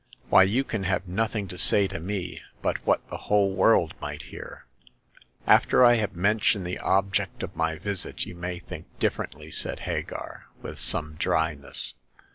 [0.31, 4.23] "Why, you can have nothing to say to me but w^hat the whole world might
[4.23, 4.65] hear!"
[5.45, 10.47] "After I have mentioned the object of my visit you may think differently," said Hagar,
[10.59, 11.93] with some dryness.